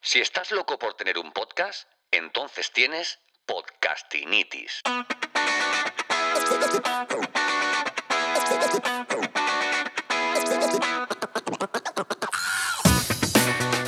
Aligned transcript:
Si 0.00 0.20
estás 0.20 0.52
loco 0.52 0.78
por 0.78 0.94
tener 0.94 1.18
un 1.18 1.32
podcast, 1.32 1.88
entonces 2.10 2.70
tienes 2.72 3.18
podcastinitis. 3.46 4.80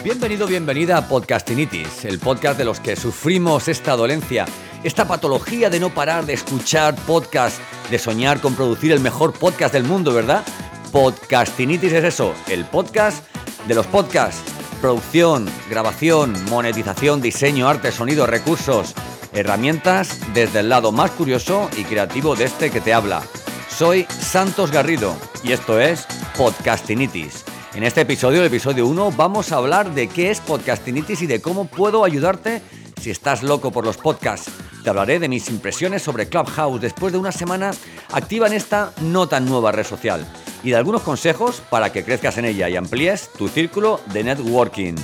Bienvenido, 0.02 0.46
bienvenida 0.46 0.96
a 0.98 1.08
Podcastinitis, 1.08 2.04
el 2.04 2.18
podcast 2.18 2.58
de 2.58 2.64
los 2.64 2.80
que 2.80 2.96
sufrimos 2.96 3.68
esta 3.68 3.94
dolencia, 3.94 4.46
esta 4.82 5.06
patología 5.06 5.70
de 5.70 5.78
no 5.78 5.90
parar 5.94 6.26
de 6.26 6.32
escuchar 6.32 6.96
podcast, 7.06 7.60
de 7.88 7.98
soñar 7.98 8.40
con 8.40 8.56
producir 8.56 8.92
el 8.92 9.00
mejor 9.00 9.32
podcast 9.32 9.72
del 9.72 9.84
mundo, 9.84 10.12
¿verdad? 10.12 10.44
Podcastinitis 10.90 11.92
es 11.92 12.04
eso, 12.04 12.34
el 12.48 12.64
podcast 12.64 13.24
de 13.68 13.74
los 13.74 13.86
podcasts. 13.86 14.49
Producción, 14.80 15.46
grabación, 15.68 16.34
monetización, 16.48 17.20
diseño, 17.20 17.68
arte, 17.68 17.92
sonido, 17.92 18.26
recursos, 18.26 18.94
herramientas 19.34 20.18
desde 20.32 20.60
el 20.60 20.70
lado 20.70 20.90
más 20.90 21.10
curioso 21.10 21.68
y 21.76 21.84
creativo 21.84 22.34
de 22.34 22.44
este 22.44 22.70
que 22.70 22.80
te 22.80 22.94
habla. 22.94 23.22
Soy 23.68 24.04
Santos 24.04 24.70
Garrido 24.70 25.14
y 25.44 25.52
esto 25.52 25.78
es 25.78 26.06
Podcastinitis. 26.34 27.44
En 27.74 27.82
este 27.82 28.00
episodio, 28.00 28.40
el 28.40 28.46
episodio 28.46 28.86
1, 28.86 29.12
vamos 29.12 29.52
a 29.52 29.56
hablar 29.56 29.92
de 29.92 30.08
qué 30.08 30.30
es 30.30 30.40
Podcastinitis 30.40 31.20
y 31.22 31.26
de 31.26 31.42
cómo 31.42 31.66
puedo 31.66 32.02
ayudarte 32.02 32.62
si 33.00 33.10
estás 33.10 33.42
loco 33.42 33.70
por 33.70 33.84
los 33.84 33.98
podcasts. 33.98 34.50
Te 34.82 34.88
hablaré 34.88 35.18
de 35.18 35.28
mis 35.28 35.50
impresiones 35.50 36.02
sobre 36.02 36.28
Clubhouse 36.28 36.80
después 36.80 37.12
de 37.12 37.18
una 37.18 37.32
semana 37.32 37.72
activa 38.12 38.46
en 38.46 38.54
esta 38.54 38.94
no 39.02 39.28
tan 39.28 39.44
nueva 39.44 39.72
red 39.72 39.84
social 39.84 40.26
y 40.62 40.70
de 40.70 40.76
algunos 40.76 41.02
consejos 41.02 41.62
para 41.68 41.92
que 41.92 42.02
crezcas 42.02 42.38
en 42.38 42.46
ella 42.46 42.68
y 42.68 42.76
amplíes 42.76 43.30
tu 43.36 43.48
círculo 43.48 44.00
de 44.12 44.24
networking. 44.24 44.94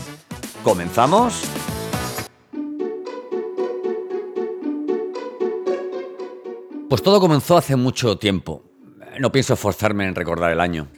¿Comenzamos? 0.62 1.42
Pues 6.88 7.02
todo 7.02 7.20
comenzó 7.20 7.58
hace 7.58 7.76
mucho 7.76 8.16
tiempo. 8.16 8.62
No 9.18 9.30
pienso 9.30 9.54
esforzarme 9.54 10.06
en 10.06 10.14
recordar 10.14 10.52
el 10.52 10.60
año. 10.60 10.88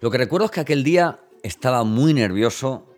Lo 0.00 0.10
que 0.10 0.18
recuerdo 0.18 0.46
es 0.46 0.50
que 0.50 0.60
aquel 0.60 0.84
día 0.84 1.20
estaba 1.42 1.84
muy 1.84 2.12
nervioso 2.12 2.92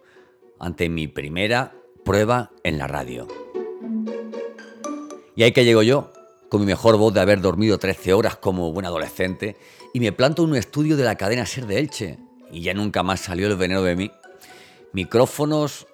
ante 0.58 0.88
mi 0.88 1.06
primera 1.06 1.74
prueba 2.04 2.50
en 2.64 2.78
la 2.78 2.86
radio. 2.88 3.28
Y 5.38 5.44
ahí 5.44 5.52
que 5.52 5.64
llego 5.64 5.84
yo, 5.84 6.10
con 6.48 6.62
mi 6.62 6.66
mejor 6.66 6.96
voz 6.96 7.14
de 7.14 7.20
haber 7.20 7.40
dormido 7.40 7.78
13 7.78 8.12
horas 8.12 8.34
como 8.34 8.72
buen 8.72 8.84
adolescente, 8.84 9.56
y 9.94 10.00
me 10.00 10.10
planto 10.10 10.42
en 10.42 10.50
un 10.50 10.56
estudio 10.56 10.96
de 10.96 11.04
la 11.04 11.14
cadena 11.14 11.46
Ser 11.46 11.66
de 11.66 11.78
Elche. 11.78 12.18
Y 12.50 12.62
ya 12.62 12.74
nunca 12.74 13.04
más 13.04 13.20
salió 13.20 13.46
el 13.46 13.54
veneno 13.54 13.84
de 13.84 13.94
mí. 13.94 14.10
Micrófonos, 14.92 15.86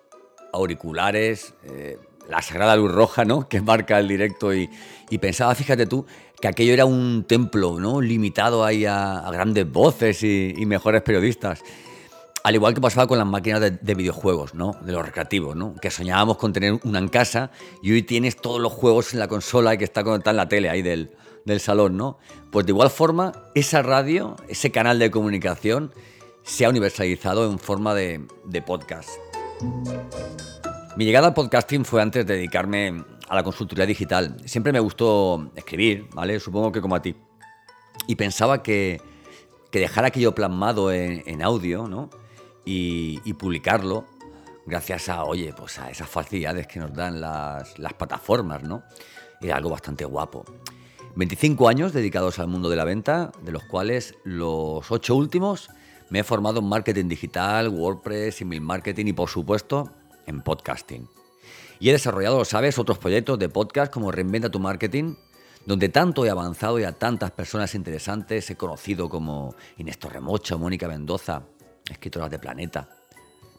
auriculares, 0.50 1.52
eh, 1.64 1.98
la 2.26 2.40
sagrada 2.40 2.74
luz 2.74 2.90
roja, 2.90 3.26
¿no? 3.26 3.46
Que 3.50 3.60
marca 3.60 3.98
el 3.98 4.08
directo. 4.08 4.54
Y, 4.54 4.70
pensaba, 5.20 5.54
fíjate 5.54 5.84
tú, 5.84 6.06
que 6.40 6.48
aquello 6.48 6.72
era 6.72 6.86
un 6.86 7.26
templo, 7.28 7.78
¿no? 7.78 8.00
Limitado 8.00 8.64
ahí 8.64 8.86
a, 8.86 9.28
grandes 9.30 9.70
voces 9.70 10.22
y, 10.22 10.54
mejores 10.64 11.02
periodistas. 11.02 11.60
Al 12.44 12.54
igual 12.54 12.74
que 12.74 12.80
pasaba 12.82 13.06
con 13.06 13.16
las 13.16 13.26
máquinas 13.26 13.58
de, 13.58 13.94
videojuegos, 13.94 14.52
¿no? 14.52 14.76
De 14.82 14.92
los 14.92 15.02
recreativos, 15.02 15.56
¿no? 15.56 15.74
Que 15.76 15.90
soñábamos 15.90 16.36
con 16.36 16.52
tener 16.52 16.78
una 16.84 16.98
en 16.98 17.08
casa 17.08 17.50
y 17.82 17.90
hoy 17.92 18.02
tienes 18.02 18.36
todos 18.36 18.60
los 18.60 18.70
juegos 18.70 19.14
en 19.14 19.20
la 19.20 19.28
consola 19.28 19.72
y 19.72 19.78
que 19.78 19.84
está 19.84 20.04
conectada 20.04 20.32
en 20.32 20.36
la 20.36 20.46
tele 20.46 20.68
ahí 20.68 20.82
del, 20.82 21.16
del 21.46 21.58
salón, 21.58 21.96
¿no? 21.96 22.18
Pues 22.52 22.66
de 22.66 22.72
igual 22.72 22.90
forma, 22.90 23.32
esa 23.54 23.80
radio, 23.80 24.36
ese 24.46 24.70
canal 24.70 24.98
de 24.98 25.10
comunicación, 25.10 25.90
se 26.42 26.66
ha 26.66 26.68
universalizado 26.68 27.50
en 27.50 27.58
forma 27.58 27.94
de, 27.94 28.26
podcast. 28.66 29.08
Mi 30.98 31.06
llegada 31.06 31.28
al 31.28 31.34
podcasting 31.34 31.86
fue 31.86 32.02
antes 32.02 32.26
de 32.26 32.34
dedicarme 32.34 33.04
a 33.26 33.34
la 33.36 33.42
consultoría 33.42 33.86
digital. 33.86 34.36
Siempre 34.44 34.70
me 34.70 34.80
gustó 34.80 35.50
escribir, 35.56 36.08
¿vale? 36.12 36.38
Supongo 36.38 36.72
que 36.72 36.82
como 36.82 36.94
a 36.94 37.00
ti. 37.00 37.16
Y 38.06 38.16
pensaba 38.16 38.62
que, 38.62 39.00
dejar 39.72 40.04
aquello 40.04 40.34
plasmado 40.34 40.92
en, 40.92 41.42
audio, 41.42 41.88
¿no? 41.88 42.10
Y, 42.64 43.32
publicarlo, 43.34 44.06
gracias 44.66 45.08
a, 45.08 45.24
oye, 45.24 45.52
pues 45.56 45.78
a 45.78 45.90
esas 45.90 46.08
facilidades 46.08 46.66
que 46.66 46.80
nos 46.80 46.92
dan 46.94 47.20
las, 47.20 47.78
las 47.78 47.92
plataformas, 47.92 48.62
¿no? 48.62 48.82
Era 49.40 49.56
algo 49.56 49.70
bastante 49.70 50.04
guapo. 50.04 50.44
25 51.16 51.68
años 51.68 51.92
dedicados 51.92 52.38
al 52.38 52.48
mundo 52.48 52.68
de 52.68 52.76
la 52.76 52.84
venta, 52.84 53.30
de 53.42 53.52
los 53.52 53.64
cuales 53.64 54.14
los 54.24 54.90
8 54.90 55.14
últimos 55.14 55.70
me 56.10 56.20
he 56.20 56.24
formado 56.24 56.60
en 56.60 56.66
marketing 56.66 57.08
digital, 57.08 57.68
WordPress, 57.68 58.40
email 58.40 58.60
marketing 58.60 59.06
y 59.06 59.12
por 59.12 59.28
supuesto 59.28 59.90
en 60.26 60.42
podcasting. 60.42 61.08
Y 61.78 61.88
he 61.88 61.92
desarrollado, 61.92 62.44
sabes, 62.44 62.78
otros 62.78 62.98
proyectos 62.98 63.38
de 63.38 63.48
podcast 63.48 63.92
como 63.92 64.10
Reinventa 64.10 64.50
tu 64.50 64.58
Marketing, 64.58 65.14
donde 65.66 65.88
tanto 65.88 66.24
he 66.24 66.30
avanzado 66.30 66.78
y 66.78 66.84
a 66.84 66.92
tantas 66.92 67.30
personas 67.30 67.74
interesantes 67.74 68.48
he 68.50 68.56
conocido 68.56 69.08
como 69.08 69.54
Inés 69.78 69.98
Torremocha 69.98 70.56
Mónica 70.56 70.88
Mendoza, 70.88 71.42
escritoras 71.90 72.30
de 72.30 72.38
Planeta. 72.38 72.88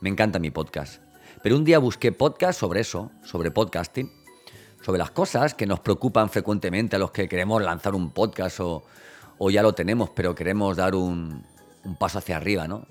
Me 0.02 0.10
encanta 0.10 0.40
mi 0.40 0.50
podcast. 0.52 1.02
Pero 1.44 1.58
un 1.58 1.64
día 1.64 1.80
busqué 1.80 2.12
podcast 2.12 2.60
sobre 2.60 2.82
eso, 2.82 3.12
sobre 3.24 3.52
podcasting, 3.52 4.12
sobre 4.82 5.00
las 5.00 5.12
cosas 5.12 5.54
que 5.54 5.66
nos 5.66 5.80
preocupan 5.80 6.30
frecuentemente 6.30 6.96
a 6.96 7.00
los 7.00 7.12
que 7.12 7.28
queremos 7.28 7.62
lanzar 7.62 7.94
un 7.94 8.12
podcast 8.12 8.60
o, 8.60 8.84
ya 9.52 9.62
lo 9.62 9.74
tenemos, 9.74 10.10
pero 10.10 10.34
queremos 10.34 10.78
dar 10.78 10.96
un, 10.96 11.46
paso 12.00 12.18
hacia 12.18 12.38
arriba, 12.38 12.68
¿no? 12.68 12.88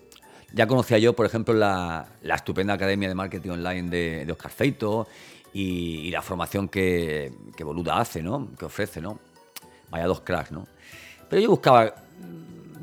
Ya 0.52 0.68
conocía 0.68 0.98
yo, 0.98 1.14
por 1.14 1.26
ejemplo, 1.26 1.52
la, 1.52 2.06
estupenda 2.22 2.74
Academia 2.74 3.08
de 3.08 3.14
Marketing 3.14 3.50
Online 3.50 3.90
de, 3.90 4.30
Oscar 4.30 4.52
Feito 4.52 5.08
y, 5.52 6.10
la 6.10 6.22
formación 6.22 6.68
que, 6.68 7.32
que, 7.56 7.64
Boluda 7.64 7.98
hace, 7.98 8.22
¿no? 8.22 8.50
Que 8.56 8.66
ofrece, 8.66 9.00
¿no? 9.00 9.18
Vaya 9.90 10.06
dos 10.06 10.20
cracks, 10.20 10.52
¿no? 10.52 10.68
Pero 11.28 11.42
yo 11.42 11.50
buscaba, 11.50 11.92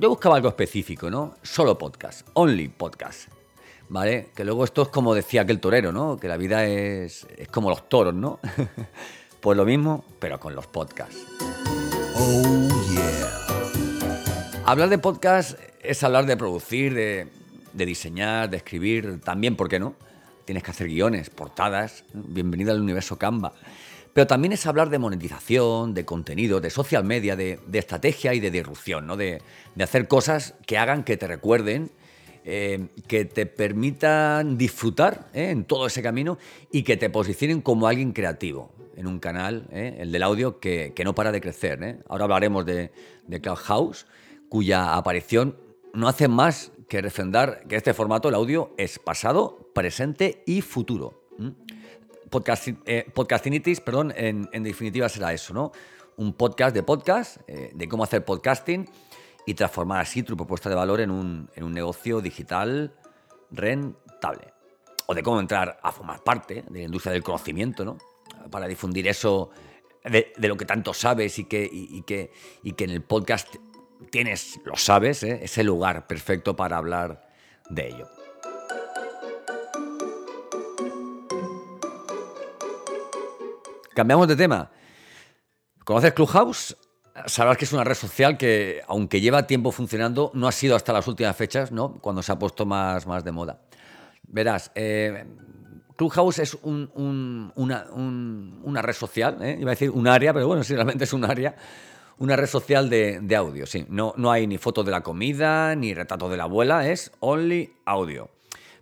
yo 0.01 0.09
buscaba 0.09 0.35
algo 0.35 0.49
específico, 0.49 1.11
¿no? 1.11 1.35
Solo 1.43 1.77
podcast, 1.77 2.27
only 2.33 2.69
podcast. 2.69 3.29
¿vale? 3.87 4.29
Que 4.33 4.43
luego 4.43 4.63
esto 4.63 4.81
es 4.81 4.87
como 4.87 5.13
decía 5.13 5.43
aquel 5.43 5.59
torero, 5.59 5.91
¿no? 5.91 6.17
Que 6.17 6.27
la 6.27 6.37
vida 6.37 6.65
es, 6.65 7.27
es 7.37 7.47
como 7.49 7.69
los 7.69 7.87
toros, 7.87 8.15
¿no? 8.15 8.39
pues 9.41 9.55
lo 9.55 9.63
mismo, 9.63 10.03
pero 10.17 10.39
con 10.39 10.55
los 10.55 10.65
podcasts. 10.65 11.23
Oh, 12.15 12.67
yeah. 12.89 14.63
Hablar 14.65 14.89
de 14.89 14.97
podcast 14.97 15.59
es 15.83 16.01
hablar 16.03 16.25
de 16.25 16.35
producir, 16.35 16.95
de, 16.95 17.27
de 17.71 17.85
diseñar, 17.85 18.49
de 18.49 18.57
escribir, 18.57 19.21
también, 19.21 19.55
¿por 19.55 19.69
qué 19.69 19.79
no? 19.79 19.93
Tienes 20.45 20.63
que 20.63 20.71
hacer 20.71 20.87
guiones, 20.87 21.29
portadas, 21.29 22.05
bienvenida 22.11 22.71
al 22.71 22.81
universo 22.81 23.19
Canva. 23.19 23.53
Pero 24.13 24.27
también 24.27 24.51
es 24.51 24.65
hablar 24.65 24.89
de 24.89 24.99
monetización, 24.99 25.93
de 25.93 26.05
contenido, 26.05 26.59
de 26.59 26.69
social 26.69 27.03
media, 27.03 27.35
de, 27.35 27.59
estrategia 27.73 28.33
y 28.33 28.39
de 28.39 28.51
disrupción, 28.51 29.07
¿no? 29.07 29.15
De, 29.15 29.41
de, 29.75 29.83
hacer 29.83 30.07
cosas 30.07 30.55
que 30.65 30.77
hagan 30.77 31.03
que 31.03 31.15
te 31.17 31.27
recuerden 31.27 31.91
eh, 32.43 32.87
que 33.07 33.25
te 33.25 33.45
permitan 33.45 34.57
disfrutar 34.57 35.29
eh, 35.31 35.51
en 35.51 35.63
todo 35.63 35.85
ese 35.85 36.01
camino 36.01 36.39
y 36.71 36.81
que 36.81 36.97
te 36.97 37.11
posicionen 37.11 37.61
como 37.61 37.85
alguien 37.85 38.13
creativo 38.13 38.73
en 38.95 39.05
un 39.05 39.19
canal, 39.19 39.67
eh, 39.71 39.97
el 39.99 40.11
del 40.11 40.23
audio, 40.23 40.59
que, 40.59 40.91
no 41.03 41.13
para 41.13 41.31
de 41.31 41.39
crecer. 41.39 41.99
Ahora 42.09 42.23
hablaremos 42.23 42.65
de, 42.65 42.91
de 43.27 43.41
Clubhouse, 43.41 44.07
cuya 44.49 44.95
aparición 44.95 45.55
no 45.93 46.07
hace 46.07 46.27
más 46.27 46.71
que 46.89 47.03
refrendar 47.03 47.67
que 47.67 47.75
este 47.75 47.93
formato, 47.93 48.29
el 48.29 48.35
audio, 48.35 48.73
es 48.77 48.97
pasado, 48.97 49.69
presente 49.75 50.41
y 50.47 50.61
futuro. 50.61 51.21
Podcast, 52.31 52.69
podcastinitis, 53.13 53.81
perdón, 53.81 54.13
en, 54.15 54.63
definitiva 54.63 55.07
será 55.09 55.33
eso, 55.33 55.53
¿no? 55.53 55.71
Un 56.15 56.33
podcast 56.33 56.73
de 56.73 56.81
podcast, 56.81 57.37
de 57.47 57.87
cómo 57.87 58.03
hacer 58.03 58.25
podcasting 58.25 58.89
y 59.45 59.53
transformar 59.53 59.99
así 59.99 60.23
tu 60.23 60.35
propuesta 60.35 60.69
de 60.69 60.75
valor 60.75 61.01
en 61.01 61.11
un, 61.11 61.49
en 61.55 61.63
un 61.63 61.73
negocio 61.73 62.21
digital 62.21 62.95
rentable. 63.51 64.53
O 65.07 65.13
de 65.13 65.23
cómo 65.23 65.39
entrar 65.39 65.79
a 65.83 65.91
formar 65.91 66.23
parte 66.23 66.63
de 66.69 66.79
la 66.79 66.85
industria 66.85 67.11
del 67.11 67.23
conocimiento, 67.23 67.83
¿no? 67.83 67.97
Para 68.49 68.67
difundir 68.67 69.07
eso 69.07 69.51
de, 70.03 70.33
lo 70.37 70.57
que 70.57 70.65
tanto 70.65 70.93
sabes 70.93 71.37
y 71.39 71.45
que, 71.45 71.67
y, 71.71 72.01
que, 72.03 72.31
y 72.63 72.73
que 72.73 72.85
en 72.85 72.91
el 72.91 73.03
podcast 73.03 73.55
tienes, 74.09 74.59
lo 74.63 74.75
sabes, 74.75 75.23
¿eh? 75.23 75.41
ese 75.43 75.63
lugar 75.63 76.07
perfecto 76.07 76.55
para 76.55 76.77
hablar 76.77 77.29
de 77.69 77.87
ello. 77.89 78.20
Cambiamos 83.93 84.27
de 84.27 84.35
tema. 84.35 84.71
¿Conoces 85.83 86.13
Clubhouse? 86.13 86.77
Sabrás 87.25 87.57
que 87.57 87.65
es 87.65 87.73
una 87.73 87.83
red 87.83 87.95
social 87.95 88.37
que, 88.37 88.81
aunque 88.87 89.19
lleva 89.19 89.45
tiempo 89.45 89.71
funcionando, 89.71 90.31
no 90.33 90.47
ha 90.47 90.51
sido 90.51 90.75
hasta 90.75 90.93
las 90.93 91.07
últimas 91.07 91.35
fechas, 91.35 91.71
¿no? 91.71 91.93
Cuando 91.95 92.23
se 92.23 92.31
ha 92.31 92.39
puesto 92.39 92.65
más, 92.65 93.05
más 93.05 93.23
de 93.23 93.31
moda. 93.31 93.59
Verás, 94.23 94.71
eh, 94.75 95.25
Clubhouse 95.97 96.39
es 96.39 96.57
una, 96.63 97.85
una, 97.93 98.81
red 98.81 98.93
social, 98.93 99.37
¿eh? 99.41 99.57
iba 99.59 99.71
a 99.71 99.75
decir 99.75 99.89
un 99.89 100.07
área, 100.07 100.33
pero 100.33 100.47
bueno, 100.47 100.63
sí, 100.63 100.73
realmente 100.73 101.03
es 101.03 101.13
un 101.13 101.25
área, 101.25 101.55
una 102.17 102.35
red 102.35 102.47
social 102.47 102.89
de, 102.89 103.19
de, 103.21 103.35
audio, 103.35 103.65
sí. 103.65 103.85
No, 103.89 104.13
no 104.17 104.31
hay 104.31 104.47
ni 104.47 104.57
fotos 104.57 104.85
de 104.85 104.91
la 104.91 105.01
comida, 105.01 105.75
ni 105.75 105.93
retrato 105.93 106.29
de 106.29 106.37
la 106.37 106.43
abuela, 106.43 106.89
es 106.89 107.11
only 107.19 107.73
audio. 107.85 108.29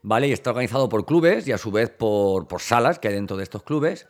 ¿Vale? 0.02 0.30
Y 0.30 0.32
está 0.32 0.52
organizado 0.52 0.88
por 0.88 1.06
clubes 1.06 1.46
y 1.48 1.52
a 1.52 1.58
su 1.58 1.72
vez 1.72 1.90
por, 1.90 2.48
por 2.48 2.62
salas 2.62 3.00
que 3.00 3.10
hay 3.10 3.16
dentro 3.16 3.36
de 3.36 3.44
estos 3.44 3.64
clubes. 3.64 4.08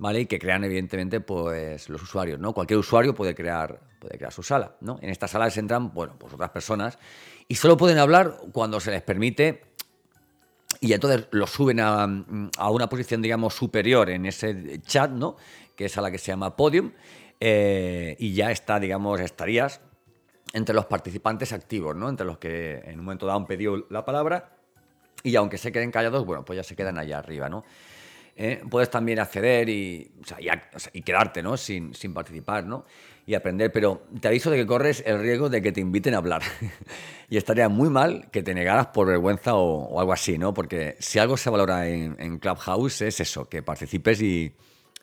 ¿Vale? 0.00 0.20
Y 0.20 0.26
que 0.26 0.38
crean, 0.38 0.64
evidentemente, 0.64 1.20
pues 1.20 1.90
los 1.90 2.02
usuarios, 2.02 2.40
¿no? 2.40 2.54
Cualquier 2.54 2.78
usuario 2.78 3.14
puede 3.14 3.34
crear, 3.34 3.78
puede 4.00 4.16
crear 4.16 4.32
su 4.32 4.42
sala, 4.42 4.74
¿no? 4.80 4.98
En 5.02 5.10
estas 5.10 5.30
salas 5.30 5.56
entran, 5.58 5.92
bueno, 5.92 6.16
pues 6.18 6.32
otras 6.32 6.50
personas 6.50 6.98
y 7.46 7.54
solo 7.54 7.76
pueden 7.76 7.98
hablar 7.98 8.38
cuando 8.50 8.80
se 8.80 8.90
les 8.90 9.02
permite 9.02 9.62
y 10.80 10.94
entonces 10.94 11.28
lo 11.32 11.46
suben 11.46 11.80
a, 11.80 12.06
una 12.70 12.88
posición, 12.88 13.20
digamos, 13.20 13.54
superior 13.54 14.08
en 14.08 14.24
ese 14.24 14.80
chat, 14.80 15.10
¿no? 15.10 15.36
Que 15.76 15.84
es 15.84 15.98
a 15.98 16.00
la 16.00 16.10
que 16.10 16.16
se 16.16 16.28
llama 16.28 16.56
podium 16.56 16.92
eh, 17.38 18.16
y 18.18 18.32
ya 18.32 18.50
está, 18.50 18.80
digamos, 18.80 19.20
estarías 19.20 19.82
entre 20.54 20.74
los 20.74 20.86
participantes 20.86 21.52
activos, 21.52 21.94
¿no? 21.94 22.08
Entre 22.08 22.24
los 22.24 22.38
que 22.38 22.80
en 22.86 22.98
un 22.98 23.04
momento 23.04 23.26
dado 23.26 23.38
han 23.38 23.46
pedido 23.46 23.84
la 23.90 24.02
palabra 24.06 24.56
y 25.22 25.36
aunque 25.36 25.58
se 25.58 25.70
queden 25.70 25.90
callados, 25.90 26.24
bueno, 26.24 26.42
pues 26.42 26.56
ya 26.56 26.62
se 26.62 26.74
quedan 26.74 26.96
allá 26.96 27.18
arriba, 27.18 27.50
¿no? 27.50 27.64
¿Eh? 28.36 28.62
puedes 28.68 28.90
también 28.90 29.18
acceder 29.18 29.68
y, 29.68 30.10
quedarte 31.04 31.42
¿no? 31.42 31.56
sin, 31.56 31.92
participar 32.14 32.64
¿no? 32.64 32.84
y 33.26 33.34
aprender, 33.34 33.70
pero 33.72 34.02
te 34.20 34.28
aviso 34.28 34.50
de 34.50 34.58
que 34.58 34.66
corres 34.66 35.02
el 35.06 35.20
riesgo 35.20 35.48
de 35.48 35.62
que 35.62 35.72
te 35.72 35.80
inviten 35.80 36.14
a 36.14 36.18
hablar. 36.18 36.42
y 37.28 37.36
estaría 37.36 37.68
muy 37.68 37.90
mal 37.90 38.30
que 38.30 38.42
te 38.42 38.54
negaras 38.54 38.88
por 38.88 39.06
vergüenza 39.08 39.54
o, 39.54 40.00
algo 40.00 40.12
así, 40.12 40.38
¿no? 40.38 40.54
porque 40.54 40.96
si 40.98 41.18
algo 41.18 41.36
se 41.36 41.50
valora 41.50 41.88
en, 41.88 42.38
Clubhouse 42.38 43.02
es 43.02 43.20
eso, 43.20 43.48
que 43.48 43.62
participes 43.62 44.20
y, 44.22 44.54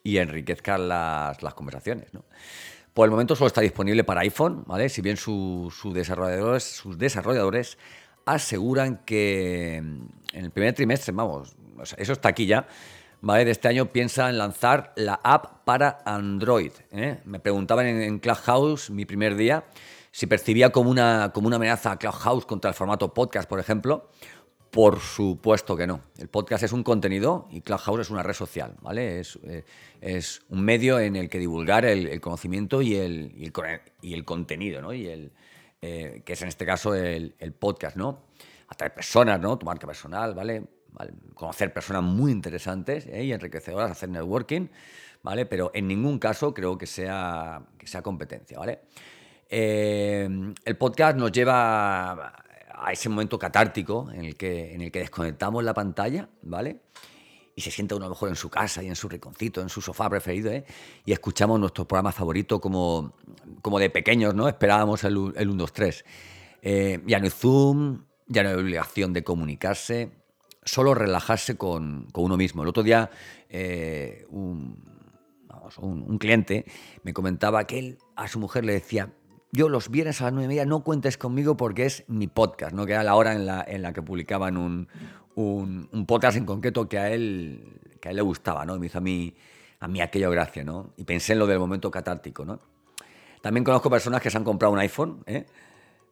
enriquezcas 0.04 0.80
las, 0.80 1.54
conversaciones. 1.54 2.14
¿no? 2.14 2.26
Por 2.94 3.06
el 3.06 3.12
momento 3.12 3.36
solo 3.36 3.48
está 3.48 3.62
disponible 3.62 4.04
para 4.04 4.22
iPhone, 4.22 4.64
¿vale? 4.66 4.90
Si 4.90 5.02
bien 5.02 5.18
sus 5.18 5.94
desarrolladores, 5.94 6.64
sus 6.64 6.98
desarrolladores 6.98 7.78
aseguran 8.26 9.04
que 9.06 9.76
en 9.76 10.10
el 10.34 10.52
primer 10.52 10.74
trimestre, 10.74 11.14
vamos, 11.14 11.56
eso 11.98 12.14
está 12.14 12.30
aquí 12.30 12.46
ya, 12.46 12.68
de 13.22 13.52
este 13.52 13.68
año 13.68 13.92
piensa 13.92 14.30
en 14.30 14.38
lanzar 14.38 14.94
la 14.96 15.20
app 15.24 15.66
para 15.66 16.00
Android. 16.06 16.72
¿eh? 16.92 17.20
Me 17.26 17.40
preguntaban 17.40 17.88
en, 17.88 18.20
Clubhouse 18.20 18.90
mi 18.90 19.06
primer 19.06 19.36
día 19.36 19.66
si 20.12 20.28
percibía 20.28 20.72
como 20.72 20.90
una, 20.90 21.32
como 21.34 21.48
una 21.48 21.58
amenaza 21.58 21.92
a 21.92 22.00
Clubhouse 22.00 22.46
contra 22.46 22.70
el 22.70 22.76
formato 22.76 23.14
podcast, 23.14 23.48
por 23.50 23.60
ejemplo. 23.60 24.10
Por 24.72 25.00
supuesto 25.00 25.78
que 25.78 25.88
no. 25.88 26.02
El 26.18 26.28
podcast 26.28 26.64
es 26.64 26.72
un 26.72 26.84
contenido 26.84 27.48
y 27.52 27.62
Clubhouse 27.62 28.02
es 28.02 28.10
una 28.10 28.22
red 28.22 28.34
social, 28.34 28.76
¿vale? 28.82 29.20
Es, 29.20 29.40
eh, 29.44 30.22
un 30.50 30.64
medio 30.64 31.00
en 31.00 31.16
el 31.16 31.30
que 31.30 31.40
divulgar 31.40 31.86
el, 31.86 32.20
conocimiento 32.20 32.82
y 32.82 32.96
el, 32.96 33.34
y 34.02 34.14
el, 34.14 34.26
contenido, 34.26 34.82
¿no? 34.82 34.94
Y 34.94 35.08
el, 35.08 35.32
eh, 35.82 36.22
que 36.26 36.34
es 36.34 36.42
en 36.42 36.50
este 36.50 36.66
caso 36.66 36.94
el, 36.94 37.34
podcast, 37.58 37.96
¿no? 37.96 38.26
Atraer 38.68 38.94
personas, 38.94 39.40
¿no? 39.40 39.58
Tu 39.58 39.66
marca 39.66 39.88
personal, 39.88 40.34
¿vale? 40.36 40.64
Conocer 41.34 41.74
personas 41.74 42.04
muy 42.04 42.32
interesantes 42.32 43.06
¿eh? 43.08 43.24
y 43.24 43.32
enriquecedoras, 43.32 43.92
hacer 43.92 44.10
networking, 44.10 44.68
¿vale? 45.24 45.46
Pero 45.46 45.72
en 45.74 45.88
ningún 45.88 46.20
caso 46.20 46.54
creo 46.54 46.78
que 46.78 46.88
sea, 46.88 47.62
que 47.78 47.88
sea 47.88 48.02
competencia, 48.02 48.58
¿vale? 48.58 48.80
Eh, 49.50 50.28
el 50.66 50.78
podcast 50.78 51.18
nos 51.18 51.32
lleva 51.32 52.34
a 52.70 52.92
ese 52.92 53.10
momento 53.10 53.40
catártico 53.40 54.10
en 54.12 54.26
el 54.26 54.36
que, 54.36 54.74
en 54.74 54.82
el 54.82 54.92
que 54.92 55.00
desconectamos 55.00 55.64
la 55.64 55.74
pantalla, 55.74 56.30
¿vale? 56.42 56.82
Y 57.56 57.62
se 57.62 57.72
siente 57.72 57.96
uno 57.96 58.08
mejor 58.08 58.30
en 58.30 58.36
su 58.36 58.50
casa 58.50 58.84
y 58.84 58.88
en 58.88 58.96
su 58.96 59.10
rinconcito, 59.10 59.62
en 59.62 59.70
su 59.70 59.82
sofá 59.82 60.10
preferido, 60.10 60.52
¿eh? 60.52 60.64
Y 61.06 61.12
escuchamos 61.12 61.60
nuestro 61.60 61.88
programa 61.88 62.12
favorito 62.12 62.60
como, 62.60 63.14
como 63.62 63.80
de 63.80 63.90
pequeños, 63.90 64.36
¿no? 64.36 64.48
Esperábamos 64.48 65.04
el, 65.04 65.34
el 65.36 65.50
1, 65.50 65.56
2, 65.58 65.74
3. 65.74 66.06
ya 67.06 67.20
no 67.20 67.26
hay 67.26 67.32
Zoom, 67.32 68.04
ya 68.28 68.44
no 68.44 68.50
hay 68.50 68.56
obligación 68.56 69.14
de 69.14 69.24
comunicarse, 69.24 70.12
solo 70.68 70.94
relajarse 70.94 71.58
con, 71.58 72.08
uno 72.14 72.38
mismo. 72.38 72.64
El 72.64 72.70
otro 72.70 72.84
día 72.84 73.10
eh, 73.50 74.26
un, 74.30 74.78
cliente 76.20 76.66
me 77.04 77.14
comentaba 77.14 77.66
que 77.66 77.80
él 77.80 77.98
a 78.16 78.28
su 78.28 78.40
mujer 78.40 78.66
le 78.66 78.74
decía, 78.74 79.14
yo 79.52 79.70
los 79.70 79.90
viernes 79.90 80.22
a 80.22 80.26
las 80.26 80.34
nueve 80.34 80.46
y 80.46 80.48
media 80.50 80.66
no 80.66 80.84
cuentes 80.84 81.18
conmigo 81.18 81.58
porque 81.58 81.86
es 81.86 82.04
mi 82.08 82.28
podcast, 82.28 82.74
¿no? 82.74 82.86
que 82.86 82.94
era 82.94 83.04
la 83.04 83.16
hora 83.16 83.34
en 83.34 83.46
la, 83.46 83.64
en 83.68 83.82
la 83.82 83.94
que 83.94 84.02
publicaban 84.02 84.58
un, 84.58 84.88
podcast 86.08 86.38
en 86.38 86.46
concreto 86.46 86.90
que 86.90 87.00
a 87.00 87.10
él, 87.12 87.80
que 88.02 88.10
a 88.10 88.12
él 88.12 88.18
le 88.18 88.24
gustaba, 88.24 88.66
¿no? 88.66 88.78
me 88.78 88.88
hizo 88.88 88.98
a 88.98 89.02
mí, 89.02 89.36
a 89.80 89.88
mí 89.88 90.02
aquello 90.02 90.32
gracia, 90.32 90.64
¿no? 90.64 90.94
Y 90.98 91.04
pensé 91.04 91.34
en 91.34 91.40
lo 91.40 91.48
del 91.48 91.60
momento 91.60 91.92
catártico, 91.92 92.44
¿no? 92.44 92.60
También 93.42 93.64
conozco 93.64 93.90
personas 93.90 94.22
que 94.22 94.32
se 94.32 94.38
han 94.38 94.44
comprado 94.44 94.74
un 94.74 94.80
iPhone, 94.80 95.24
¿eh? 95.28 95.46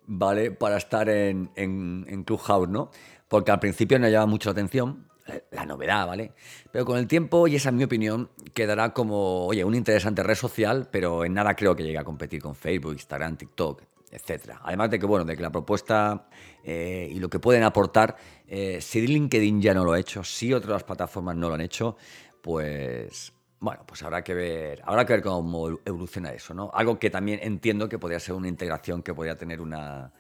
¿vale? 0.05 0.51
Para 0.51 0.77
estar 0.77 1.09
en, 1.09 1.49
en, 1.55 2.05
en 2.07 2.23
Clubhouse, 2.23 2.69
¿no? 2.69 2.91
Porque 3.27 3.51
al 3.51 3.59
principio 3.59 3.99
no 3.99 4.07
llama 4.07 4.27
mucho 4.27 4.49
la 4.49 4.53
atención, 4.53 5.07
la 5.51 5.65
novedad, 5.65 6.07
¿vale? 6.07 6.33
Pero 6.71 6.85
con 6.85 6.97
el 6.97 7.07
tiempo, 7.07 7.47
y 7.47 7.55
esa 7.55 7.69
es 7.69 7.75
mi 7.75 7.83
opinión, 7.83 8.29
quedará 8.53 8.93
como, 8.93 9.45
oye, 9.47 9.63
una 9.63 9.77
interesante 9.77 10.21
red 10.23 10.35
social, 10.35 10.87
pero 10.91 11.25
en 11.25 11.33
nada 11.33 11.55
creo 11.55 11.75
que 11.75 11.83
llegue 11.83 11.97
a 11.97 12.03
competir 12.03 12.41
con 12.41 12.55
Facebook, 12.55 12.93
Instagram, 12.93 13.37
TikTok, 13.37 13.81
etc. 14.11 14.53
Además 14.61 14.91
de 14.91 14.99
que, 14.99 15.05
bueno, 15.05 15.25
de 15.25 15.35
que 15.35 15.41
la 15.41 15.51
propuesta 15.51 16.27
eh, 16.63 17.09
y 17.11 17.19
lo 17.19 17.29
que 17.29 17.39
pueden 17.39 17.63
aportar, 17.63 18.15
eh, 18.47 18.79
si 18.81 19.05
LinkedIn 19.05 19.61
ya 19.61 19.73
no 19.73 19.83
lo 19.83 19.93
ha 19.93 19.99
hecho, 19.99 20.23
si 20.23 20.53
otras 20.53 20.83
plataformas 20.83 21.35
no 21.35 21.49
lo 21.49 21.55
han 21.55 21.61
hecho, 21.61 21.97
pues, 22.41 23.33
bueno, 23.59 23.83
pues 23.87 24.03
habrá 24.03 24.23
que 24.23 24.35
ver, 24.35 24.81
habrá 24.85 25.05
que 25.05 25.13
ver 25.13 25.23
cómo 25.23 25.69
evoluciona 25.83 26.31
eso, 26.31 26.53
¿no? 26.53 26.69
Algo 26.73 26.99
que 26.99 27.09
también 27.09 27.39
entiendo 27.41 27.89
que 27.89 27.97
podría 27.97 28.19
ser 28.19 28.35
una 28.35 28.47
integración 28.47 29.01
que 29.01 29.13
podría 29.13 29.35
tener 29.35 29.59
una, 29.59 30.13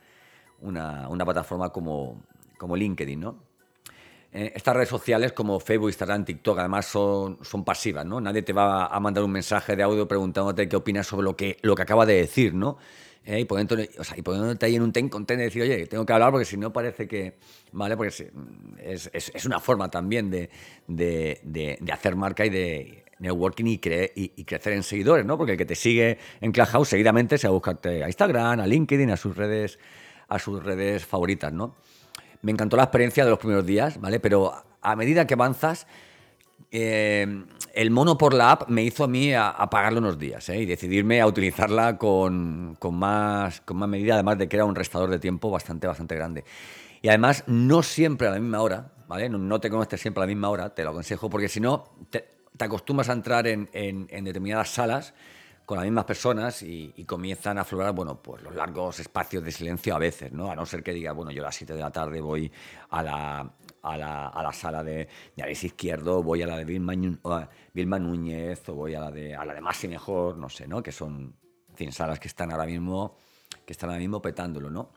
una, 0.61 1.07
una 1.09 1.25
plataforma 1.25 1.69
como, 1.69 2.23
como 2.57 2.75
LinkedIn, 2.75 3.19
¿no? 3.19 3.37
Eh, 4.37 4.51
estas 4.53 4.75
redes 4.75 4.89
sociales 4.89 5.31
como 5.31 5.61
Facebook, 5.61 5.87
Instagram, 5.87 6.25
TikTok, 6.25 6.59
además 6.59 6.87
son, 6.87 7.37
son 7.41 7.63
pasivas, 7.63 8.05
¿no? 8.05 8.19
Nadie 8.19 8.41
te 8.41 8.51
va 8.51 8.87
a 8.87 8.99
mandar 8.99 9.23
un 9.23 9.31
mensaje 9.31 9.77
de 9.77 9.83
audio 9.83 10.07
preguntándote 10.09 10.67
qué 10.67 10.75
opinas 10.75 11.07
sobre 11.07 11.23
lo 11.23 11.37
que, 11.37 11.57
lo 11.61 11.73
que 11.73 11.83
acaba 11.83 12.05
de 12.05 12.15
decir, 12.15 12.53
¿no? 12.53 12.77
Eh, 13.23 13.39
y, 13.39 13.45
poniéndote, 13.45 13.89
ahí 14.65 14.75
en 14.75 14.83
un 14.83 14.91
ten 14.91 15.07
content 15.07 15.39
y 15.39 15.45
decir, 15.45 15.61
oye, 15.61 15.87
tengo 15.87 16.05
que 16.05 16.11
hablar 16.11 16.31
porque 16.31 16.43
si 16.43 16.57
no 16.57 16.73
parece 16.73 17.07
que, 17.07 17.37
¿vale? 17.71 17.95
Porque 17.95 18.29
es, 18.83 19.09
es, 19.13 19.45
una 19.45 19.61
forma 19.61 19.89
también 19.89 20.29
de, 20.29 20.49
de, 20.87 21.39
de, 21.41 21.91
hacer 21.93 22.17
marca 22.17 22.45
y 22.45 22.49
de 22.49 23.05
networking 23.19 23.65
y, 23.65 23.79
y, 24.15 24.43
crecer 24.43 24.73
en 24.73 24.83
seguidores, 24.83 25.25
¿no? 25.25 25.37
Porque 25.37 25.53
el 25.53 25.57
que 25.57 25.65
te 25.65 25.75
sigue 25.75 26.17
en 26.41 26.51
Clubhouse 26.51 26.89
seguidamente 26.89 27.37
se 27.37 27.47
va 27.47 27.51
a 27.51 27.53
buscarte 27.53 28.03
a 28.03 28.07
Instagram, 28.07 28.59
a 28.59 28.67
LinkedIn, 28.67 29.09
a 29.09 29.17
sus 29.17 29.35
redes, 29.35 29.79
a 30.27 30.37
sus 30.37 30.61
redes 30.61 31.05
favoritas, 31.05 31.53
¿no? 31.53 31.75
Me 32.45 32.51
encantó 32.51 32.77
la 32.77 32.83
experiencia 32.83 33.23
de 33.23 33.31
los 33.31 33.39
primeros 33.39 33.65
días, 33.65 33.99
¿vale? 33.99 34.19
Pero 34.19 34.53
a 34.79 34.95
medida 34.95 35.25
que 35.25 35.33
avanzas, 35.33 35.87
eh, 36.69 37.43
el 37.73 37.89
mono 37.89 38.19
por 38.19 38.35
la 38.35 38.51
app 38.51 38.69
me 38.69 38.83
hizo 38.83 39.03
a 39.03 39.07
mí 39.07 39.33
apagarlo 39.33 39.97
unos 39.97 40.19
días 40.19 40.47
¿eh? 40.49 40.59
y 40.59 40.67
decidirme 40.67 41.21
a 41.21 41.25
utilizarla 41.25 41.97
con, 41.97 42.77
más, 42.91 43.61
con 43.61 43.77
más 43.77 43.89
medida, 43.89 44.13
además 44.13 44.37
de 44.37 44.47
que 44.47 44.57
era 44.57 44.65
un 44.65 44.75
restador 44.75 45.09
de 45.09 45.17
tiempo 45.17 45.49
bastante, 45.49 45.87
bastante 45.87 46.15
grande. 46.15 46.43
Y 47.01 47.07
además, 47.07 47.43
no 47.47 47.81
siempre 47.81 48.27
a 48.27 48.31
la 48.31 48.39
misma 48.39 48.61
hora, 48.61 48.91
¿vale? 49.07 49.27
No, 49.27 49.59
te 49.59 49.71
conoces 49.71 49.99
siempre 49.99 50.21
a 50.21 50.25
la 50.25 50.27
misma 50.27 50.49
hora, 50.49 50.69
te 50.75 50.83
lo 50.83 50.91
aconsejo, 50.91 51.31
porque 51.31 51.49
si 51.49 51.59
no, 51.59 51.95
te, 52.11 52.27
acostumbras 52.59 53.09
a 53.09 53.13
entrar 53.13 53.47
en, 53.47 53.69
en 53.73 54.23
determinadas 54.23 54.69
salas 54.69 55.15
con 55.65 55.77
las 55.77 55.85
mismas 55.85 56.05
personas 56.05 56.61
y, 56.61 56.93
comienzan 57.05 57.57
a 57.57 57.61
aflorar, 57.61 57.93
bueno, 57.93 58.21
pues 58.21 58.41
los 58.43 58.53
largos 58.53 58.99
espacios 58.99 59.43
de 59.43 59.51
silencio 59.51 59.95
a 59.95 59.99
veces, 59.99 60.31
¿no? 60.31 60.51
A 60.51 60.55
no 60.55 60.65
ser 60.65 60.83
que 60.83 60.93
diga, 60.93 61.11
bueno, 61.11 61.31
yo 61.31 61.41
a 61.41 61.45
las 61.45 61.55
7 61.55 61.73
de 61.73 61.79
la 61.79 61.91
tarde 61.91 62.21
voy 62.21 62.51
a 62.89 63.03
la, 63.03 63.53
a 63.81 63.97
la, 63.97 64.27
a 64.27 64.43
la 64.43 64.53
sala 64.53 64.83
de, 64.83 65.07
de 65.35 65.51
Izquierdo, 65.51 66.21
voy 66.21 66.43
a 66.43 66.47
la 66.47 66.57
de 66.57 66.65
Vilma, 66.65 67.99
Núñez, 67.99 68.67
o 68.69 68.73
voy 68.73 68.95
a 68.95 68.99
la 68.99 69.11
de, 69.11 69.35
a 69.35 69.43
la 69.43 69.53
de 69.53 69.61
Más 69.61 69.83
y 69.83 69.87
Mejor, 69.87 70.37
no 70.37 70.49
sé, 70.49 70.67
¿no? 70.67 70.83
Que 70.83 70.91
son, 70.91 71.35
en 71.77 71.91
salas 71.91 72.19
que 72.19 72.27
están 72.27 72.51
ahora 72.51 72.65
mismo, 72.65 73.15
que 73.65 73.73
están 73.73 73.89
ahora 73.89 73.99
mismo 73.99 74.21
petándolo, 74.21 74.69
¿no? 74.69 74.89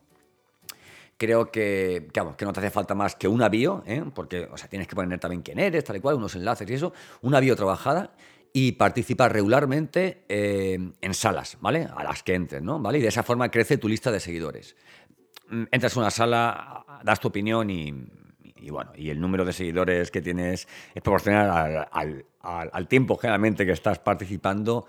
Creo 1.16 1.50
que, 1.50 2.08
que, 2.12 2.22
que 2.36 2.44
no 2.44 2.52
te 2.52 2.60
hace 2.60 2.70
falta 2.70 2.94
más 2.94 3.16
que 3.16 3.26
una 3.26 3.48
bio, 3.48 3.82
¿eh? 3.86 4.04
porque 4.14 4.48
o 4.52 4.56
sea, 4.56 4.68
tienes 4.68 4.86
que 4.86 4.94
poner 4.94 5.18
también 5.18 5.42
quién 5.42 5.58
eres, 5.58 5.82
tal 5.82 5.96
y 5.96 6.00
cual, 6.00 6.14
unos 6.14 6.36
enlaces 6.36 6.70
y 6.70 6.74
eso, 6.74 6.92
una 7.22 7.40
bio 7.40 7.56
trabajada 7.56 8.12
y 8.52 8.72
participar 8.72 9.32
regularmente 9.32 10.24
eh, 10.28 10.78
en 11.00 11.14
salas, 11.14 11.58
¿vale? 11.60 11.88
A 11.94 12.04
las 12.04 12.22
que 12.22 12.34
entres, 12.34 12.62
¿no? 12.62 12.80
¿Vale? 12.80 12.98
Y 12.98 13.02
de 13.02 13.08
esa 13.08 13.22
forma 13.22 13.50
crece 13.50 13.78
tu 13.78 13.88
lista 13.88 14.10
de 14.10 14.20
seguidores. 14.20 14.76
Mm, 15.48 15.64
entras 15.70 15.94
en 15.94 16.00
una 16.00 16.10
sala, 16.10 16.84
das 17.04 17.20
tu 17.20 17.28
opinión 17.28 17.70
y, 17.70 17.94
y 18.56 18.70
bueno, 18.70 18.92
y 18.96 19.10
el 19.10 19.20
número 19.20 19.44
de 19.44 19.52
seguidores 19.52 20.10
que 20.10 20.20
tienes 20.20 20.68
es 20.94 21.02
proporcional 21.02 21.88
al, 21.90 22.24
al, 22.40 22.70
al 22.72 22.88
tiempo 22.88 23.16
generalmente 23.16 23.64
que 23.64 23.72
estás 23.72 23.98
participando 23.98 24.86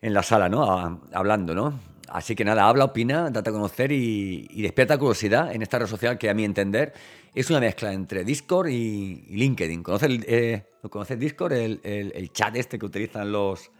en 0.00 0.12
la 0.12 0.22
sala, 0.22 0.48
¿no? 0.48 1.00
hablando, 1.12 1.54
¿no? 1.54 1.93
Así 2.08 2.34
que 2.34 2.44
nada, 2.44 2.68
habla, 2.68 2.84
opina, 2.84 3.30
date 3.30 3.50
a 3.50 3.52
conocer 3.52 3.90
y, 3.92 4.62
despierta 4.62 4.98
curiosidad 4.98 5.54
en 5.54 5.62
esta 5.62 5.78
red 5.78 5.86
social 5.86 6.18
que 6.18 6.28
a 6.28 6.34
mi 6.34 6.44
entender 6.44 6.92
es 7.34 7.50
una 7.50 7.60
mezcla 7.60 7.92
entre 7.92 8.24
Discord 8.24 8.68
y, 8.68 9.24
LinkedIn. 9.30 9.82
¿Conoces, 9.82 10.20
eh, 10.26 10.66
¿Conoces 10.90 11.18
Discord? 11.18 11.52
El, 11.52 11.80
el, 11.82 12.32
chat 12.32 12.54
este 12.56 12.78
que 12.78 12.86
utilizan 12.86 13.32
los, 13.32 13.70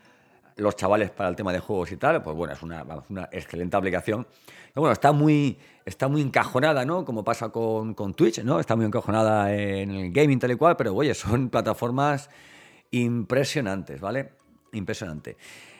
los 0.57 0.77
chavales 0.77 1.11
para 1.11 1.29
el 1.29 1.37
tema 1.37 1.53
de 1.53 1.61
juegos 1.61 1.93
y 1.93 1.97
tal. 1.97 2.23
Pues 2.23 2.37
bueno, 2.37 2.55
es 2.55 2.63
una, 2.63 2.85
excelente 3.31 3.77
aplicación. 3.77 4.27
Y 4.75 4.81
bueno, 4.81 4.93
está 4.93 5.13
muy, 5.13 5.59
está 5.85 6.09
muy 6.09 6.23
encajonada, 6.23 6.85
¿no? 6.85 7.05
Como 7.05 7.23
pasa 7.23 7.51
con, 7.51 7.95
con 7.95 8.15
Twitch, 8.15 8.43
¿no? 8.43 8.59
Está 8.59 8.75
muy 8.75 8.87
encajonada 8.87 9.55
en 9.55 9.91
el 9.91 10.13
gaming 10.13 10.39
tal 10.39 10.53
y 10.53 10.57
cual, 10.57 10.77
pero 10.77 10.95
oye, 10.95 11.15
son 11.15 11.49
plataformas 11.51 12.31
impresionantes, 12.91 14.01
¿vale? 14.01 14.31
Impresionante. 14.73 15.37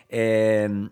Eh, 0.09 0.89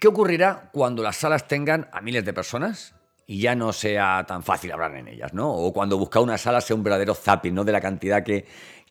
¿Qué 0.00 0.08
ocurrirá 0.08 0.70
cuando 0.72 1.02
las 1.02 1.16
salas 1.16 1.46
tengan 1.46 1.88
a 1.92 2.00
miles 2.00 2.24
de 2.24 2.32
personas 2.32 2.94
y 3.26 3.40
ya 3.40 3.54
no 3.54 3.72
sea 3.72 4.24
tan 4.26 4.42
fácil 4.42 4.72
hablar 4.72 4.96
en 4.96 5.08
ellas, 5.08 5.32
¿no? 5.32 5.52
O 5.52 5.72
cuando 5.72 5.98
buscar 5.98 6.22
una 6.22 6.38
sala 6.38 6.60
sea 6.60 6.76
un 6.76 6.82
verdadero 6.82 7.14
zapping, 7.14 7.54
¿no? 7.54 7.64
De 7.64 7.72
la 7.72 7.80
cantidad 7.80 8.22
que, 8.22 8.44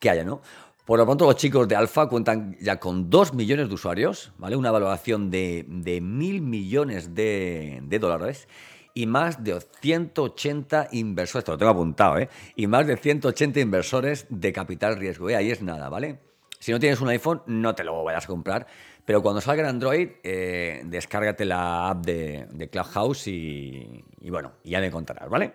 haya, 0.10 0.24
¿no? 0.24 0.42
Por 0.86 1.00
lo 1.00 1.06
pronto, 1.06 1.26
los 1.26 1.38
chicos 1.38 1.68
de 1.68 1.76
Alfa 1.76 2.08
cuentan 2.08 2.58
ya 2.60 2.80
con 2.80 3.10
2 3.10 3.34
millones 3.34 3.70
de 3.70 3.74
usuarios, 3.74 4.34
¿vale? 4.38 4.56
Una 4.56 4.72
valoración 4.72 5.32
de, 5.32 5.66
de 5.68 6.02
mil 6.02 6.42
millones 6.42 7.16
de, 7.16 7.80
de, 7.84 8.00
dólares 8.00 8.48
y 8.94 9.06
más 9.06 9.44
de 9.44 9.60
180 9.82 10.90
inversores, 10.92 11.44
esto 11.44 11.54
lo 11.54 11.58
tengo 11.58 11.72
apuntado, 11.72 12.18
¿eh? 12.20 12.30
Y 12.56 12.68
más 12.68 12.86
de 12.86 12.98
180 12.98 13.60
inversores 13.62 14.26
de 14.30 14.52
capital 14.52 14.98
riesgo, 14.98 15.30
¿eh? 15.30 15.38
Ahí 15.38 15.52
es 15.52 15.62
nada, 15.62 15.90
¿vale? 15.90 16.33
Si 16.64 16.72
no 16.72 16.80
tienes 16.80 17.02
un 17.02 17.10
iPhone, 17.10 17.42
no 17.46 17.76
te 17.76 17.84
lo 17.84 18.06
vayas 18.06 18.24
a 18.24 18.28
comprar. 18.28 18.66
Pero 19.04 19.22
cuando 19.22 19.42
salga 19.42 19.64
en 19.64 19.68
Android, 19.68 20.12
eh, 20.24 20.82
descárgate 20.86 21.44
la 21.44 21.90
app 21.90 22.06
de, 22.06 22.70
Clubhouse 22.72 23.28
y, 23.28 24.02
y, 24.22 24.30
bueno, 24.30 24.54
ya 24.64 24.80
me 24.80 24.90
contarás, 24.90 25.28
¿vale? 25.30 25.52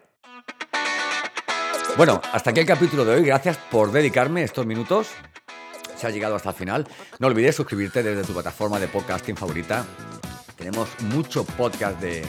Bueno, 1.96 2.20
hasta 2.30 2.50
aquí 2.50 2.60
el 2.60 2.66
capítulo 2.66 3.06
de 3.06 3.14
hoy. 3.14 3.24
Gracias 3.24 3.56
por 3.70 3.90
dedicarme 3.90 4.42
estos 4.42 4.66
minutos. 4.66 5.08
Si 5.96 6.06
has 6.06 6.12
llegado 6.12 6.36
hasta 6.36 6.50
el 6.50 6.56
final, 6.56 6.86
no 7.18 7.28
olvides 7.28 7.56
suscribirte 7.56 8.02
desde 8.02 8.24
tu 8.24 8.34
plataforma 8.34 8.78
de 8.78 8.88
podcasting 8.88 9.34
favorita. 9.34 9.86
Tenemos 10.58 10.90
mucho 11.04 11.42
podcast 11.42 11.98
de, 12.02 12.22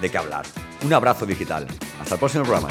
de 0.00 0.08
qué 0.08 0.16
hablar. 0.16 0.46
Un 0.82 0.94
abrazo 0.94 1.26
digital. 1.26 1.66
Hasta 2.00 2.14
el 2.14 2.18
próximo 2.18 2.44
programa. 2.44 2.70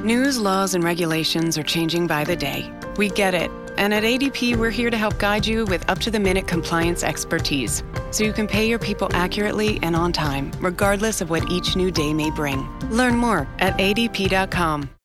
News, 0.00 0.38
laws, 0.38 0.74
and 0.74 0.82
regulations 0.82 1.56
are 1.58 1.62
changing 1.62 2.06
by 2.06 2.24
the 2.24 2.34
day. 2.34 2.68
We 2.96 3.08
get 3.10 3.34
it. 3.34 3.50
And 3.76 3.94
at 3.94 4.02
ADP, 4.02 4.56
we're 4.56 4.70
here 4.70 4.90
to 4.90 4.96
help 4.96 5.18
guide 5.18 5.46
you 5.46 5.64
with 5.66 5.88
up 5.88 5.98
to 6.00 6.10
the 6.10 6.18
minute 6.18 6.48
compliance 6.48 7.04
expertise 7.04 7.84
so 8.10 8.24
you 8.24 8.32
can 8.32 8.48
pay 8.48 8.68
your 8.68 8.78
people 8.78 9.08
accurately 9.12 9.78
and 9.82 9.94
on 9.94 10.12
time, 10.12 10.50
regardless 10.60 11.20
of 11.20 11.30
what 11.30 11.48
each 11.50 11.76
new 11.76 11.90
day 11.90 12.12
may 12.14 12.30
bring. 12.30 12.68
Learn 12.88 13.16
more 13.16 13.46
at 13.60 13.78
adp.com. 13.78 14.92